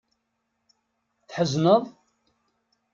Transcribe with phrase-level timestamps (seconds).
[1.29, 1.83] Tḥezneḍ?